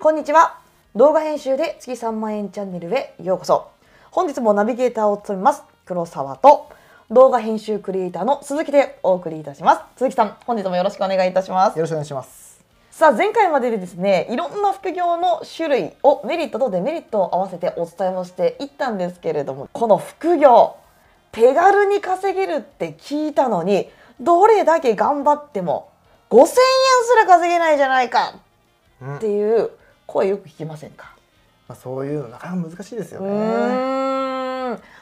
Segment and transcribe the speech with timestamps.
[0.00, 0.58] こんにちは。
[0.96, 3.68] 動画編集で月3万円チャンネルへようこそ。
[4.10, 6.70] 本日もナビゲーターを務めます黒沢と
[7.10, 9.82] 動画編集クリエイターの鈴木でお送りいたします。
[9.98, 11.76] 鈴木さん本日もよろしくお願いいたします。
[11.76, 12.64] よろしくお願いします。
[12.90, 20.76] さあ前回まででですねいろんな副業の種類をメリットとデメリットを合わせてお伝えをしていったんですけれどもこの副業
[21.30, 25.90] 手軽に稼げるって聞いたのにどれだけ頑張っても
[26.30, 26.56] 5,000円す
[27.18, 28.40] ら稼げないじゃないか
[29.02, 29.72] うんっていう
[30.10, 31.14] 声よく聞きませんか、
[31.68, 33.30] まあ、そういうのなかなか難しいですようね。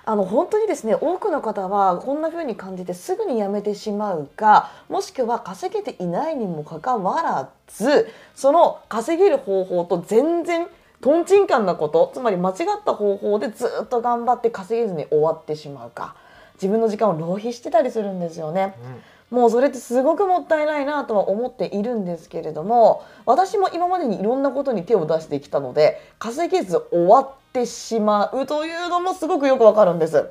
[0.05, 10.67] あの本当にですね多くの方はこんな風に感じてすぐにやめてしまうかもしくは稼げていないにもかかわらずその稼げる方法と全然
[11.03, 16.17] とんちんかんなことつまり間違った方法でずっと頑張って稼げずに終わってしまうか
[16.55, 18.75] 自分の時間を浪費してたりするんですよね。
[19.30, 30.27] もうそれってすごくもったいないなとは思っているんですけれども私も今までにいろんなことに手を出してきたので稼げず終わってしまうというのもすごくよくわかるんです。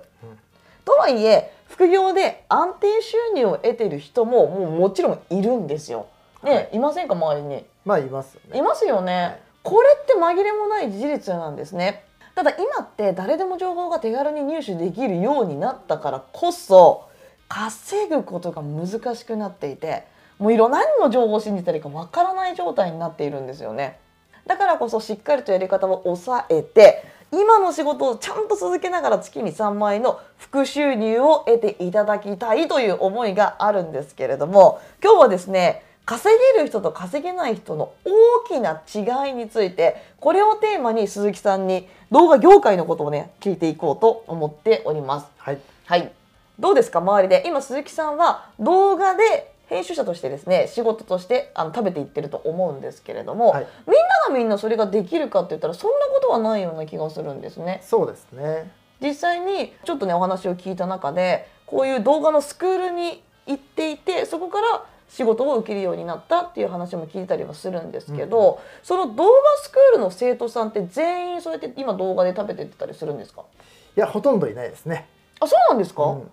[0.86, 6.08] とはいえ副業で安定収入を得てる人ももうもちろんいるんですよ。
[6.44, 7.66] ね、はいい、ませんか周りに。
[7.84, 8.58] まあいますよね。
[8.58, 17.07] いますよね、はいこれって紛れもない事実なんですねただ今って誰でも情報が手軽に入手できるようになったからこそ
[17.48, 20.06] 稼ぐことが難しくなっていて
[20.40, 24.00] もういろ何の情報を信じたらいいかわからない状態になっているんですよね
[24.46, 45.28] だからこそしっかりとやり方を抑えて今の仕事をちゃんと続けながら月に3万円の副収入を得ていただきたいという思いがあるんですけれども今日はですね稼げる人と稼げない人の大きな違いについてこれをテーマに鈴木さんに動画業界のことをね聞いていこうと思っております。
[45.38, 45.58] はい。
[45.86, 46.10] はい、
[46.60, 47.00] どうですか？
[47.00, 47.44] 周りで。
[47.46, 53.68] 今鈴木さんは動画で編集者としてですね仕事としてあの食べていってると思うんですけれども、はい。
[53.86, 57.82] みんながみんなそれができるかって言ったらそんなことはないような気がするんですね。
[57.84, 58.72] そうですね。
[59.02, 69.32] 実際にちょっとねお話を聞いた中でこういう動画のスクールに行っていてそこから仕事を受けるようになったっていう話も聞いたりはするんですけど、その動画
[69.62, 73.44] スクールの生徒さんって全員そうやって今動画で食べてってたりするんですか？
[73.96, 75.08] いやほとんどいないですね。
[75.40, 76.32] あそうなんですか、うん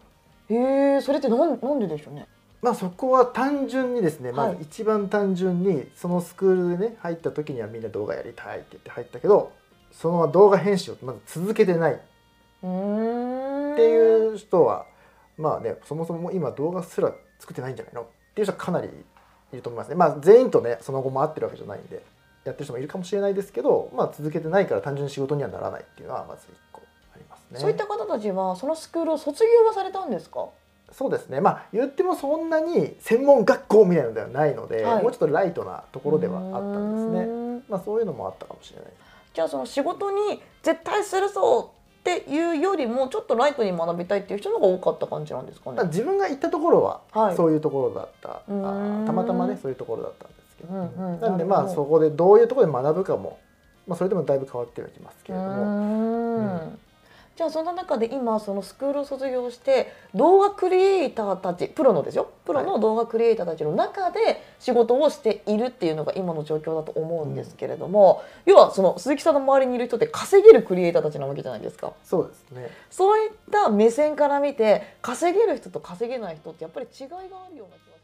[0.51, 2.27] へえそれってなんなんででしょうね？
[2.63, 4.57] まあそこは単純にですね、まはい。
[4.57, 9.53] ず一番単純にそのスクールでね入った時にはみんな動画やりたいって言って入ったけど、
[9.93, 11.93] その動画編集をまず続けてない。
[11.95, 14.87] っていう人は、
[15.37, 18.03] まあねそもそも今動画すら作ってないんじゃないの？
[18.03, 19.95] っていう人はかなりいると思いますね。
[19.97, 22.03] まあ全員とねその後も会ってるわけじゃないんで
[22.45, 26.81] やってる人もいるかもしれないですけど、まあ続けてないから単純に仕事にはならないっていうのはまず一個
[27.55, 27.61] ね。
[27.61, 30.47] そういった方たちはそのスクールを卒業はされたんですか？
[30.93, 31.41] そうですね。
[31.41, 34.55] まあ言ってもそんなに専門学校みたいなのではない。
[34.55, 37.27] ので、はいもうちょっとライトなところではあったんですね。
[37.59, 38.93] ねまあそういうのもあったかもしれない。
[39.33, 45.77] じゃあその仕事に絶対するぞっていうよりもちょっとライトに学びたいっていう人の方が多かった感じなんですかね？
[45.77, 45.87] まあ。
[45.87, 47.37] 自分が行ったところははい。
[47.37, 49.05] そういうところだった、あうーん。
[49.05, 53.39] ーたまたまねそういうところだったんですけど、うんうんなんでまあそこでどういうところで学ぶかも、
[53.89, 56.79] まあ、それでもだいぶ変わってはきますけうれども、うん
[57.37, 71.93] じゃあそんな中で今そのスクールを卒業して動画クリエイターたちプロのですよプロの動画クリエイターたちの中で仕事をしているっていうのが今の状況だと思うんですけれども、要はその鈴木さんの周りにいる人って稼げるクリエイターたちなわけじゃないですか。
[72.05, 72.71] そうですね。
[72.91, 77.95] そういった目線から見て稼げる人と稼げない人ってやっぱり違いがあるような気が